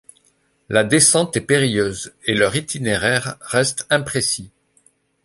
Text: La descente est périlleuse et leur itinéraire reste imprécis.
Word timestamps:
La 0.67 0.83
descente 0.83 1.37
est 1.37 1.41
périlleuse 1.41 2.11
et 2.25 2.33
leur 2.33 2.55
itinéraire 2.55 3.35
reste 3.39 3.85
imprécis. 3.91 4.49